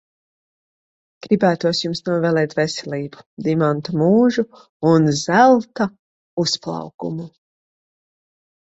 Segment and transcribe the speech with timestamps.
[1.25, 4.47] Gribētos jums novēlēt veselību, dimanta mūžu
[4.95, 5.91] un zelta
[6.47, 7.33] uzplaukumu.